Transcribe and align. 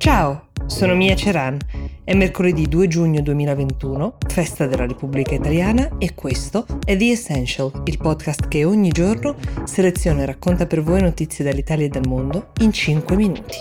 Ciao, 0.00 0.48
sono 0.64 0.94
Mia 0.94 1.14
Ceran. 1.14 1.58
È 2.02 2.14
mercoledì 2.14 2.66
2 2.66 2.88
giugno 2.88 3.20
2021, 3.20 4.16
festa 4.28 4.66
della 4.66 4.86
Repubblica 4.86 5.34
Italiana 5.34 5.98
e 5.98 6.14
questo 6.14 6.64
è 6.86 6.96
The 6.96 7.10
Essential, 7.10 7.82
il 7.84 7.98
podcast 7.98 8.48
che 8.48 8.64
ogni 8.64 8.88
giorno 8.92 9.36
seleziona 9.64 10.22
e 10.22 10.24
racconta 10.24 10.66
per 10.66 10.82
voi 10.82 11.02
notizie 11.02 11.44
dall'Italia 11.44 11.84
e 11.84 11.90
dal 11.90 12.06
mondo 12.06 12.52
in 12.62 12.72
5 12.72 13.14
minuti. 13.14 13.58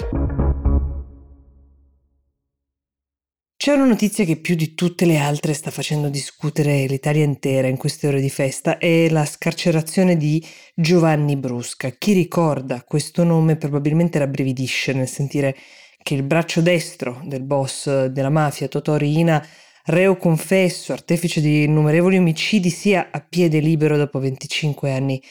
C'è 3.58 3.74
una 3.74 3.86
notizia 3.86 4.24
che 4.24 4.38
più 4.38 4.56
di 4.56 4.76
tutte 4.76 5.06
le 5.06 5.18
altre 5.18 5.52
sta 5.52 5.72
facendo 5.72 6.08
discutere 6.08 6.86
l'Italia 6.86 7.26
intera 7.26 7.68
in 7.68 7.76
queste 7.76 8.08
ore 8.08 8.22
di 8.22 8.30
festa, 8.30 8.78
è 8.78 9.10
la 9.10 9.26
scarcerazione 9.26 10.16
di 10.16 10.42
Giovanni 10.74 11.36
Brusca. 11.36 11.90
Chi 11.90 12.14
ricorda 12.14 12.86
questo 12.88 13.26
nome 13.26 13.58
probabilmente 13.58 14.20
rabbrividisce 14.20 14.94
nel 14.94 15.10
sentire 15.10 15.54
che 16.02 16.14
il 16.14 16.24
braccio 16.24 16.62
destro 16.62 17.22
del 17.24 17.44
boss 17.44 18.06
della 18.06 18.30
mafia, 18.30 18.68
Totò 18.68 18.96
Riina, 18.96 19.46
reo 19.86 20.18
confesso, 20.18 20.94
artefice 20.94 21.42
di 21.42 21.64
innumerevoli 21.64 22.18
omicidi, 22.18 22.70
sia 22.70 23.10
a 23.12 23.20
piede 23.20 23.60
libero 23.60 23.98
dopo 23.98 24.20
25 24.20 24.92
anni 24.92 25.22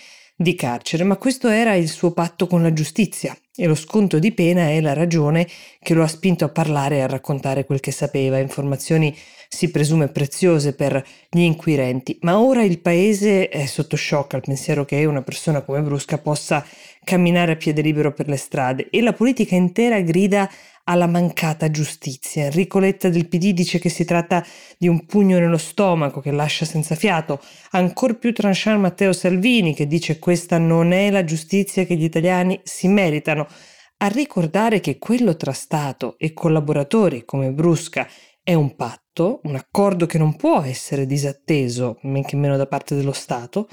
di 0.40 0.54
carcere, 0.54 1.02
ma 1.02 1.16
questo 1.16 1.48
era 1.48 1.74
il 1.74 1.88
suo 1.88 2.12
patto 2.12 2.46
con 2.46 2.62
la 2.62 2.72
giustizia 2.72 3.36
e 3.56 3.66
lo 3.66 3.74
sconto 3.74 4.20
di 4.20 4.30
pena 4.30 4.68
è 4.68 4.80
la 4.80 4.92
ragione 4.92 5.48
che 5.82 5.94
lo 5.94 6.04
ha 6.04 6.06
spinto 6.06 6.44
a 6.44 6.48
parlare 6.48 6.98
e 6.98 7.00
a 7.00 7.08
raccontare 7.08 7.64
quel 7.64 7.80
che 7.80 7.90
sapeva, 7.90 8.38
informazioni 8.38 9.12
si 9.48 9.70
presume 9.72 10.06
preziose 10.06 10.74
per 10.74 11.04
gli 11.28 11.40
inquirenti, 11.40 12.18
ma 12.20 12.38
ora 12.38 12.62
il 12.62 12.78
paese 12.78 13.48
è 13.48 13.66
sotto 13.66 13.96
shock 13.96 14.34
al 14.34 14.42
pensiero 14.42 14.84
che 14.84 15.04
una 15.06 15.22
persona 15.22 15.62
come 15.62 15.82
Brusca 15.82 16.18
possa 16.18 16.64
camminare 17.08 17.52
a 17.52 17.56
piede 17.56 17.80
libero 17.80 18.12
per 18.12 18.28
le 18.28 18.36
strade 18.36 18.90
e 18.90 19.00
la 19.00 19.14
politica 19.14 19.54
intera 19.54 19.98
grida 20.02 20.46
alla 20.84 21.06
mancata 21.06 21.70
giustizia. 21.70 22.44
Enrico 22.44 22.78
Letta 22.78 23.08
del 23.08 23.28
PD 23.28 23.52
dice 23.52 23.78
che 23.78 23.88
si 23.88 24.04
tratta 24.04 24.44
di 24.76 24.88
un 24.88 25.06
pugno 25.06 25.38
nello 25.38 25.56
stomaco 25.56 26.20
che 26.20 26.30
lascia 26.30 26.66
senza 26.66 26.94
fiato. 26.94 27.40
Ancor 27.70 28.18
più 28.18 28.34
tranchant 28.34 28.78
Matteo 28.78 29.14
Salvini 29.14 29.74
che 29.74 29.86
dice 29.86 30.18
questa 30.18 30.58
non 30.58 30.92
è 30.92 31.10
la 31.10 31.24
giustizia 31.24 31.86
che 31.86 31.96
gli 31.96 32.04
italiani 32.04 32.60
si 32.62 32.88
meritano. 32.88 33.46
A 34.00 34.08
ricordare 34.08 34.80
che 34.80 34.98
quello 34.98 35.34
tra 35.34 35.52
Stato 35.52 36.16
e 36.18 36.34
collaboratori 36.34 37.24
come 37.24 37.52
Brusca 37.52 38.06
è 38.42 38.52
un 38.52 38.76
patto, 38.76 39.40
un 39.44 39.54
accordo 39.54 40.04
che 40.04 40.18
non 40.18 40.36
può 40.36 40.60
essere 40.60 41.06
disatteso, 41.06 41.98
men 42.02 42.22
che 42.22 42.36
meno 42.36 42.58
da 42.58 42.66
parte 42.66 42.94
dello 42.94 43.12
Stato, 43.12 43.66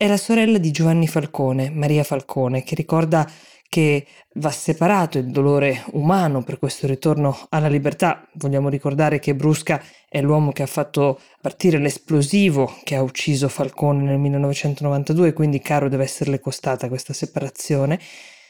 è 0.00 0.06
la 0.06 0.16
sorella 0.16 0.56
di 0.56 0.70
Giovanni 0.70 1.06
Falcone, 1.06 1.68
Maria 1.68 2.04
Falcone, 2.04 2.62
che 2.62 2.74
ricorda 2.74 3.30
che 3.68 4.06
va 4.36 4.50
separato 4.50 5.18
il 5.18 5.26
dolore 5.26 5.84
umano 5.92 6.42
per 6.42 6.58
questo 6.58 6.86
ritorno 6.86 7.38
alla 7.50 7.68
libertà. 7.68 8.26
Vogliamo 8.36 8.70
ricordare 8.70 9.18
che 9.18 9.34
Brusca 9.34 9.84
è 10.08 10.22
l'uomo 10.22 10.52
che 10.52 10.62
ha 10.62 10.66
fatto 10.66 11.20
partire 11.42 11.76
l'esplosivo 11.76 12.78
che 12.82 12.94
ha 12.94 13.02
ucciso 13.02 13.50
Falcone 13.50 14.04
nel 14.04 14.16
1992, 14.16 15.34
quindi 15.34 15.60
caro 15.60 15.90
deve 15.90 16.04
esserle 16.04 16.40
costata 16.40 16.88
questa 16.88 17.12
separazione, 17.12 18.00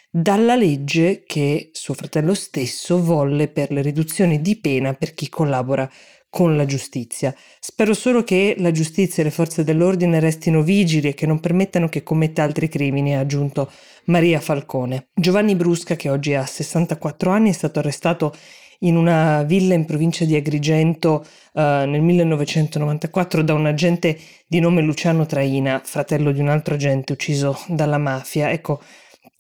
dalla 0.09 0.55
legge 0.55 1.25
che 1.27 1.71
suo 1.73 1.95
fratello 1.95 2.35
stesso 2.35 3.03
volle 3.03 3.49
per 3.49 3.73
le 3.73 3.83
riduzioni 3.83 4.41
di 4.41 4.57
pena 4.57 4.95
per 4.95 5.15
chi 5.15 5.29
collabora 5.29 5.91
con 6.31 6.57
la 6.57 6.65
giustizia. 6.65 7.35
Spero 7.59 7.93
solo 7.93 8.23
che 8.23 8.55
la 8.59 8.71
giustizia 8.71 9.23
e 9.23 9.27
le 9.27 9.33
forze 9.33 9.65
dell'ordine 9.65 10.21
restino 10.21 10.63
vigili 10.63 11.09
e 11.09 11.15
che 11.15 11.27
non 11.27 11.41
permettano 11.41 11.89
che 11.89 12.05
commetta 12.05 12.45
altri 12.45 12.69
crimini, 12.69 13.17
ha 13.17 13.21
aggiunto 13.21 13.71
Maria 14.05 14.41
Falcone. 14.41 15.09
Giovanni 15.13 15.57
Brusca, 15.57 15.97
che 15.97 16.09
oggi 16.09 16.35
ha 16.35 16.47
64 16.47 17.31
anni, 17.31 17.51
è 17.51 17.53
stato 17.53 17.81
arrestato 17.81 18.35
in 18.83 18.97
una 18.97 19.43
villa 19.43 19.75
in 19.75 19.85
provincia 19.85 20.25
di 20.25 20.37
Agrigento 20.37 21.27
uh, 21.53 21.61
nel 21.61 22.01
1994 22.01 23.43
da 23.43 23.53
un 23.53 23.67
agente 23.67 24.19
di 24.47 24.61
nome 24.61 24.81
Luciano 24.81 25.27
Traina, 25.27 25.83
fratello 25.85 26.33
di 26.33 26.41
un 26.41 26.49
altro 26.49 26.75
agente 26.75 27.13
ucciso 27.13 27.59
dalla 27.67 27.99
mafia. 27.99 28.51
Ecco, 28.51 28.81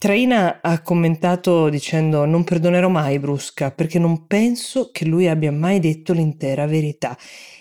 Traina 0.00 0.60
ha 0.62 0.80
commentato 0.80 1.68
dicendo 1.68 2.24
non 2.24 2.42
perdonerò 2.42 2.88
mai 2.88 3.18
Brusca 3.18 3.70
perché 3.70 3.98
non 3.98 4.26
penso 4.26 4.88
che 4.90 5.04
lui 5.04 5.28
abbia 5.28 5.52
mai 5.52 5.78
detto 5.78 6.14
l'intera 6.14 6.64
verità 6.64 7.14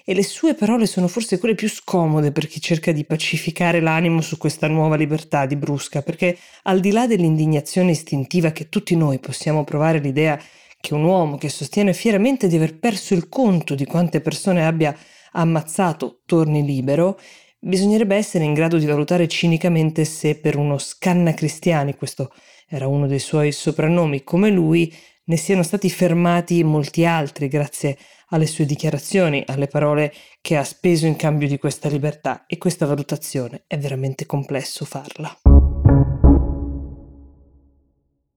e 0.05 0.13
le 0.13 0.23
sue 0.23 0.53
parole 0.53 0.85
sono 0.85 1.09
forse 1.09 1.37
quelle 1.37 1.53
più 1.53 1.67
scomode 1.67 2.31
per 2.31 2.47
chi 2.47 2.61
cerca 2.61 2.93
di 2.93 3.03
pacificare 3.03 3.81
l'animo 3.81 4.21
su 4.21 4.37
questa 4.37 4.69
nuova 4.69 4.95
libertà 4.95 5.45
di 5.45 5.57
Brusca 5.57 6.01
perché 6.01 6.37
al 6.63 6.79
di 6.79 6.91
là 6.91 7.07
dell'indignazione 7.07 7.91
istintiva 7.91 8.51
che 8.51 8.69
tutti 8.69 8.95
noi 8.95 9.19
possiamo 9.19 9.65
provare 9.65 9.99
l'idea 9.99 10.41
che 10.79 10.93
un 10.93 11.03
uomo 11.03 11.37
che 11.37 11.49
sostiene 11.49 11.91
fieramente 11.91 12.47
di 12.47 12.55
aver 12.55 12.79
perso 12.79 13.13
il 13.15 13.27
conto 13.27 13.75
di 13.75 13.83
quante 13.83 14.21
persone 14.21 14.65
abbia 14.65 14.97
ammazzato 15.33 16.21
torni 16.25 16.63
libero 16.63 17.19
bisognerebbe 17.59 18.15
essere 18.15 18.45
in 18.45 18.53
grado 18.53 18.77
di 18.77 18.85
valutare 18.85 19.27
cinicamente 19.27 20.05
se 20.05 20.35
per 20.35 20.55
uno 20.55 20.77
scanna 20.77 21.33
cristiani, 21.33 21.95
questo 21.95 22.31
era 22.67 22.87
uno 22.87 23.07
dei 23.07 23.19
suoi 23.19 23.51
soprannomi, 23.51 24.23
come 24.23 24.49
lui, 24.49 24.93
ne 25.25 25.37
siano 25.37 25.63
stati 25.63 25.89
fermati 25.89 26.63
molti 26.63 27.05
altri 27.05 27.47
grazie 27.47 27.97
alle 28.29 28.47
sue 28.47 28.65
dichiarazioni, 28.65 29.43
alle 29.45 29.67
parole 29.67 30.13
che 30.41 30.55
ha 30.55 30.63
speso 30.63 31.05
in 31.05 31.15
cambio 31.15 31.47
di 31.47 31.57
questa 31.57 31.89
libertà 31.89 32.45
e 32.47 32.57
questa 32.57 32.85
valutazione 32.85 33.63
è 33.67 33.77
veramente 33.77 34.25
complesso 34.25 34.85
farla. 34.85 35.35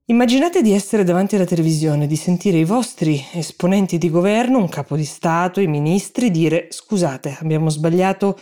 Immaginate 0.07 0.61
di 0.61 0.73
essere 0.73 1.05
davanti 1.05 1.37
alla 1.37 1.45
televisione, 1.45 2.07
di 2.07 2.17
sentire 2.17 2.59
i 2.59 2.65
vostri 2.65 3.25
esponenti 3.33 3.97
di 3.97 4.11
governo, 4.11 4.59
un 4.59 4.69
capo 4.69 4.97
di 4.97 5.05
Stato, 5.05 5.61
i 5.61 5.67
ministri 5.67 6.31
dire 6.31 6.67
scusate, 6.71 7.39
abbiamo 7.41 7.71
sbagliato 7.71 8.39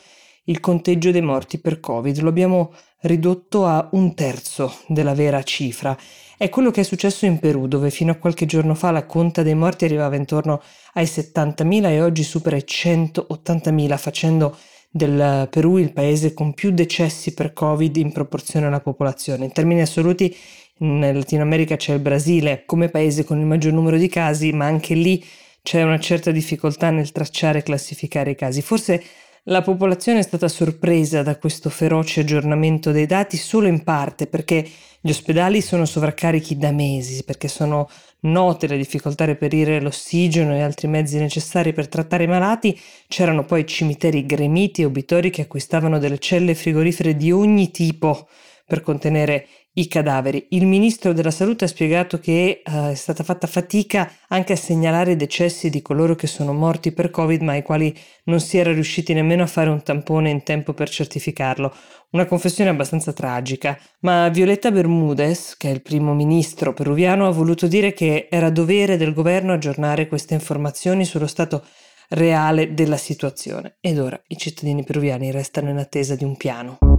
il 0.51 0.61
conteggio 0.61 1.13
dei 1.13 1.23
morti 1.23 1.59
per 1.59 1.79
Covid, 1.79 2.19
lo 2.19 2.29
abbiamo 2.29 2.75
ridotto 3.03 3.67
a 3.67 3.89
un 3.93 4.15
terzo 4.15 4.75
della 4.89 5.15
vera 5.15 5.43
cifra. 5.45 5.97
È 6.37 6.49
quello 6.49 6.71
che 6.71 6.81
è 6.81 6.85
successo 6.85 7.25
in 7.25 7.39
Perù, 7.39 7.69
dove 7.69 7.91
fino 7.91 8.11
a 8.11 8.17
qualche 8.17 8.47
giorno 8.47 8.75
fa 8.75 8.91
la 8.91 9.07
conta 9.07 9.43
dei 9.43 9.55
morti 9.55 9.85
arrivava 9.85 10.17
intorno 10.17 10.61
ai 10.95 11.05
70.000 11.05 11.85
e 11.87 12.03
oggi 12.03 12.25
supera 12.25 12.57
i 12.57 12.65
180.000, 12.67 13.97
facendo 13.97 14.57
del 14.91 15.47
Perù 15.49 15.77
il 15.77 15.93
paese 15.93 16.35
con 16.35 16.53
più 16.53 16.73
decessi 16.73 17.33
per 17.33 17.53
Covid 17.53 17.95
in 17.97 18.11
proporzione 18.11 18.67
alla 18.67 18.81
popolazione. 18.81 19.45
In 19.45 19.53
termini 19.53 19.83
assoluti, 19.83 20.35
in 20.79 20.99
Latino 21.01 21.43
America 21.43 21.77
c'è 21.77 21.95
il 21.95 22.01
Brasile 22.01 22.65
come 22.67 22.89
paese 22.89 23.23
con 23.23 23.39
il 23.39 23.47
maggior 23.47 23.73
numero 23.73 23.97
di 23.97 24.09
casi, 24.09 24.51
ma 24.53 24.65
anche 24.65 24.95
lì 24.95 25.25
c'è 25.63 25.83
una 25.83 26.01
certa 26.01 26.33
difficoltà 26.33 26.91
nel 26.91 27.13
tracciare 27.13 27.61
e 27.61 27.63
classificare 27.63 28.31
i 28.31 28.35
casi. 28.35 28.63
Forse 28.63 29.03
la 29.51 29.63
popolazione 29.63 30.21
è 30.21 30.23
stata 30.23 30.47
sorpresa 30.47 31.23
da 31.23 31.37
questo 31.37 31.71
feroce 31.71 32.21
aggiornamento 32.21 32.93
dei 32.93 33.07
dati 33.07 33.37
solo 33.37 33.67
in 33.67 33.83
parte 33.83 34.29
perché 34.29 34.65
gli 35.01 35.11
ospedali 35.11 35.61
sono 35.61 35.87
sovraccarichi 35.87 36.57
da 36.57 36.71
mesi, 36.71 37.25
perché 37.25 37.49
sono 37.49 37.89
note 38.21 38.69
le 38.69 38.77
difficoltà 38.77 39.25
a 39.25 39.29
reperire 39.29 39.81
l'ossigeno 39.81 40.55
e 40.55 40.61
altri 40.61 40.87
mezzi 40.87 41.19
necessari 41.19 41.73
per 41.73 41.89
trattare 41.89 42.25
i 42.25 42.29
malati, 42.29 42.79
c'erano 43.09 43.45
poi 43.45 43.67
cimiteri 43.67 44.25
gremiti 44.25 44.83
e 44.83 44.85
obitori 44.85 45.31
che 45.31 45.43
acquistavano 45.43 45.99
delle 45.99 46.19
celle 46.19 46.55
frigorifere 46.55 47.17
di 47.17 47.33
ogni 47.33 47.73
tipo 47.73 48.29
per 48.71 48.83
contenere 48.83 49.49
i 49.73 49.89
cadaveri. 49.89 50.47
Il 50.51 50.65
ministro 50.65 51.13
della 51.13 51.33
Salute 51.33 51.65
ha 51.65 51.69
spiegato 51.69 52.21
che 52.21 52.63
uh, 52.65 52.91
è 52.91 52.95
stata 52.95 53.25
fatta 53.25 53.49
fatica 53.49 54.09
anche 54.29 54.53
a 54.53 54.57
segnalare 54.57 55.13
i 55.13 55.17
decessi 55.17 55.71
di 55.71 55.83
coloro 55.83 56.15
che 56.15 56.29
sono 56.29 56.53
morti 56.53 56.93
per 56.93 57.11
Covid, 57.11 57.43
ma 57.43 57.53
ai 57.53 57.65
quali 57.65 57.93
non 58.25 58.39
si 58.39 58.59
era 58.59 58.73
riusciti 58.73 59.13
nemmeno 59.13 59.43
a 59.43 59.49
fare 59.49 59.69
un 59.69 59.83
tampone 59.83 60.31
in 60.31 60.45
tempo 60.45 60.73
per 60.73 60.89
certificarlo. 60.89 61.75
Una 62.11 62.27
confessione 62.27 62.71
abbastanza 62.71 63.13
tragica, 63.13 63.77
ma 64.01 64.29
Violetta 64.29 64.71
Bermudez, 64.71 65.57
che 65.57 65.69
è 65.69 65.73
il 65.73 65.83
primo 65.83 66.15
ministro 66.15 66.73
peruviano, 66.73 67.27
ha 67.27 67.33
voluto 67.33 67.67
dire 67.67 67.93
che 67.93 68.29
era 68.31 68.51
dovere 68.51 68.97
del 68.97 69.13
governo 69.13 69.53
aggiornare 69.53 70.07
queste 70.07 70.35
informazioni 70.35 71.05
sullo 71.05 71.27
stato 71.27 71.65
reale 72.11 72.73
della 72.73 72.97
situazione. 72.97 73.77
Ed 73.81 73.99
ora 73.99 74.21
i 74.29 74.37
cittadini 74.37 74.85
peruviani 74.85 75.33
restano 75.33 75.71
in 75.71 75.79
attesa 75.79 76.15
di 76.15 76.25
un 76.25 76.37
piano. 76.37 76.90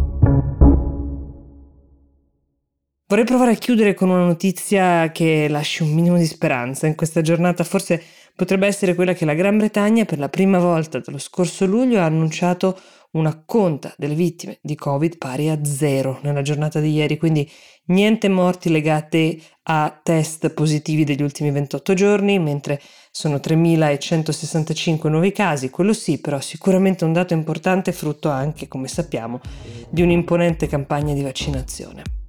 Vorrei 3.11 3.25
provare 3.25 3.51
a 3.51 3.55
chiudere 3.55 3.93
con 3.93 4.07
una 4.07 4.23
notizia 4.23 5.11
che 5.11 5.49
lasci 5.49 5.83
un 5.83 5.91
minimo 5.91 6.15
di 6.15 6.25
speranza. 6.25 6.87
In 6.87 6.95
questa 6.95 7.19
giornata 7.19 7.65
forse 7.65 8.01
potrebbe 8.33 8.67
essere 8.67 8.95
quella 8.95 9.11
che 9.11 9.25
la 9.25 9.33
Gran 9.33 9.57
Bretagna 9.57 10.05
per 10.05 10.17
la 10.17 10.29
prima 10.29 10.59
volta 10.59 10.99
dallo 10.99 11.17
scorso 11.17 11.65
luglio 11.65 11.99
ha 11.99 12.05
annunciato 12.05 12.79
una 13.11 13.43
conta 13.45 13.93
delle 13.97 14.15
vittime 14.15 14.59
di 14.61 14.75
Covid 14.75 15.17
pari 15.17 15.49
a 15.49 15.59
zero 15.65 16.19
nella 16.21 16.41
giornata 16.41 16.79
di 16.79 16.93
ieri, 16.93 17.17
quindi 17.17 17.51
niente 17.87 18.29
morti 18.29 18.69
legate 18.69 19.37
a 19.63 19.99
test 20.01 20.49
positivi 20.51 21.03
degli 21.03 21.21
ultimi 21.21 21.51
28 21.51 21.93
giorni, 21.93 22.39
mentre 22.39 22.79
sono 23.11 23.41
3.165 23.43 25.09
nuovi 25.09 25.33
casi, 25.33 25.69
quello 25.69 25.91
sì, 25.91 26.21
però 26.21 26.39
sicuramente 26.39 27.03
un 27.03 27.11
dato 27.11 27.33
importante 27.33 27.91
frutto 27.91 28.29
anche, 28.29 28.69
come 28.69 28.87
sappiamo, 28.87 29.41
di 29.89 30.01
un'imponente 30.01 30.67
campagna 30.67 31.13
di 31.13 31.23
vaccinazione. 31.23 32.20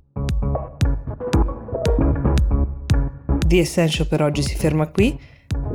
The 3.52 3.58
Essential 3.58 4.06
per 4.06 4.22
oggi 4.22 4.40
si 4.40 4.54
ferma 4.54 4.87
qui. 4.87 5.14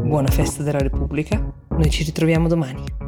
Buona 0.02 0.32
festa 0.32 0.64
della 0.64 0.80
Repubblica. 0.80 1.40
Noi 1.70 1.92
ci 1.92 2.04
ritroviamo 2.04 2.48
domani. 2.48 3.07